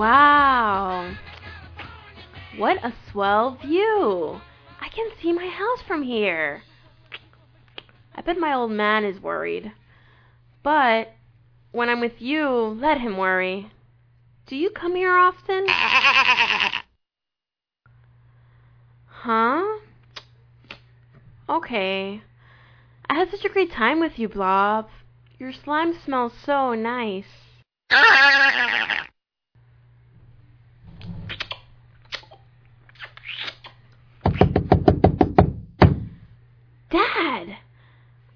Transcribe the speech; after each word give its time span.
Wow. 0.00 1.14
What 2.56 2.82
a 2.82 2.94
swell 3.10 3.58
view. 3.60 4.40
I 4.80 4.88
can 4.88 5.10
see 5.20 5.30
my 5.30 5.46
house 5.46 5.82
from 5.86 6.02
here. 6.02 6.62
I 8.14 8.22
bet 8.22 8.38
my 8.38 8.54
old 8.54 8.70
man 8.70 9.04
is 9.04 9.20
worried. 9.20 9.72
But 10.62 11.12
when 11.72 11.90
I'm 11.90 12.00
with 12.00 12.18
you, 12.18 12.48
let 12.48 12.98
him 12.98 13.18
worry. 13.18 13.70
Do 14.46 14.56
you 14.56 14.70
come 14.70 14.94
here 14.96 15.14
often? 15.14 15.66
Huh? 19.22 19.80
Okay. 21.46 22.22
I 23.10 23.14
had 23.14 23.30
such 23.30 23.44
a 23.44 23.50
great 23.50 23.70
time 23.70 24.00
with 24.00 24.18
you, 24.18 24.30
Blob. 24.30 24.88
Your 25.38 25.52
slime 25.52 25.92
smells 26.02 26.32
so 26.42 26.72
nice. 26.72 27.26
Dad! 27.90 29.08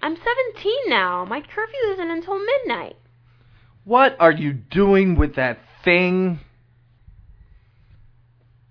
I'm 0.03 0.15
17 0.15 0.73
now. 0.87 1.25
My 1.25 1.41
curfew 1.41 1.93
isn't 1.93 2.11
until 2.11 2.37
midnight. 2.37 2.97
What 3.85 4.15
are 4.19 4.31
you 4.31 4.53
doing 4.53 5.15
with 5.15 5.33
that 5.35 5.57
thing? 5.83 6.41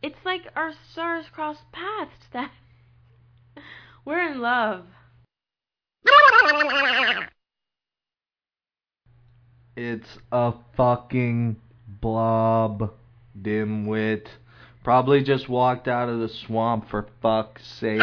It's 0.05 0.23
like 0.23 0.43
our 0.55 0.73
stars 0.93 1.25
crossed 1.33 1.63
paths 1.73 2.13
that 2.35 2.51
we're 4.05 4.31
in 4.31 4.39
love. 4.39 4.85
It's 9.75 10.19
a 10.31 10.53
fucking 10.77 11.57
blob, 12.03 12.93
dimwit. 13.41 14.27
Probably 14.85 15.23
just 15.23 15.49
walked 15.49 15.89
out 15.89 16.11
of 16.11 16.21
the 16.21 16.29
swamp 16.29 16.91
for 16.91 17.09
fuck's 17.23 17.67
sake. 17.67 18.03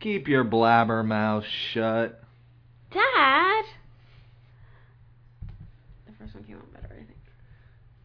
Keep 0.00 0.28
your 0.28 0.46
blabbermouth 0.46 1.44
shut. 1.44 2.22
Dad! 2.90 3.64
The 6.06 6.12
first 6.18 6.34
one 6.34 6.44
came 6.44 6.56
out 6.56 6.72
better, 6.72 6.94
I 6.94 7.04
think. 7.04 7.18